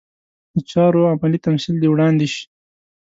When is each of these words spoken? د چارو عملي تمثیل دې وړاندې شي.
د 0.53 0.55
چارو 0.71 0.99
عملي 1.11 1.39
تمثیل 1.45 1.75
دې 1.79 1.87
وړاندې 1.91 2.27
شي. 2.33 2.43